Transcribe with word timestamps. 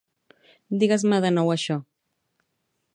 Digues-me 0.83 1.21
de 1.27 1.31
nou 1.37 1.55
això. 1.57 1.79